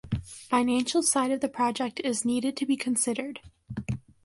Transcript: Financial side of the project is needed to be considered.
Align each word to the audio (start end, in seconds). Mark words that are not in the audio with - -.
Financial 0.23 1.03
side 1.03 1.29
of 1.29 1.41
the 1.41 1.47
project 1.47 1.99
is 2.03 2.25
needed 2.25 2.57
to 2.57 2.65
be 2.65 2.75
considered. 2.75 3.39